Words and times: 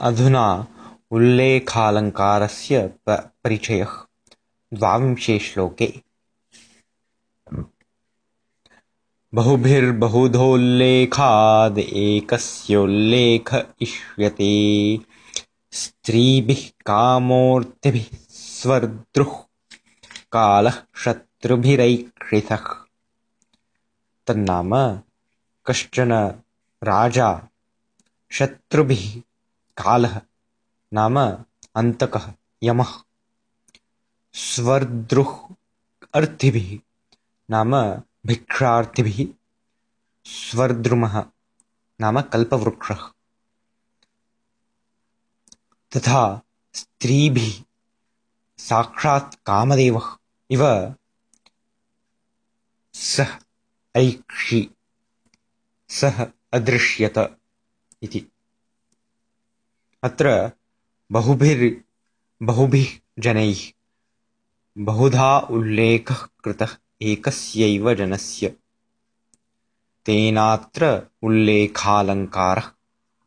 अधुना 0.00 0.66
उल्लेखालङ्कारस्य 1.10 2.94
परिचयः। 3.08 4.06
द्वाविंशे 4.74 5.38
श्लोके। 5.38 6.02
बहुभिर्बहुधोल्लेखाद् 9.34 11.78
एकस्योल्लेख 11.78 13.66
इष्यते। 13.80 14.98
स्त्रीभिः 15.72 16.70
कामोऽर्थिभिः 16.86 18.04
स्वर्द्रुः 18.30 19.38
कालः 20.32 20.74
शत्रुभिरैक्षितः 20.96 22.66
तन्नाम 24.26 25.00
कश्चन 25.66 26.34
राजा 26.82 27.48
शत्रुभिः 28.30 29.22
कालः 29.82 30.20
नाम 30.92 31.18
अन्तकः, 31.76 32.34
यमः। 32.62 33.02
स्वर्द्रुः 34.34 35.54
अर्थिभिः, 36.14 36.78
नाम 37.50 37.76
भिक्षार्थिभिः 38.26 39.34
स्वर्द्रुमः, 40.24 41.24
नाम 42.00 42.20
कल्पवृक्षः। 42.20 43.12
तथा 45.96 46.42
स्त्रीभिः, 46.74 47.64
साक्षात् 48.58 49.34
कामदेवः। 49.46 50.16
इव 50.50 50.94
सः 52.94 53.38
ऐक्षि, 53.96 54.70
सः 55.88 56.26
अदृश्यत 56.52 57.38
इति। 58.02 58.26
अत्र 60.06 60.50
बहुभिर् 61.12 61.64
बहुभिः 62.42 62.88
जनैः 63.18 63.60
बहुधा 64.78 65.38
उल्लेखः 65.38 66.20
कृतः 66.44 66.76
एकस्यैव 67.02 67.94
जनस्य। 67.94 68.48
तेनात्र 70.06 71.06
उल्लेखालङ्कारः 71.22 72.68